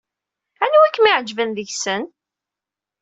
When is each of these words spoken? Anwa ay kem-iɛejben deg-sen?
Anwa 0.63 0.83
ay 0.85 0.91
kem-iɛejben 0.91 1.49
deg-sen? 1.57 2.03